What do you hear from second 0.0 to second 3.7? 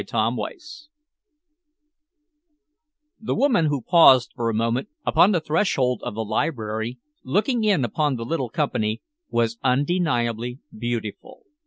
CHAPTER II The woman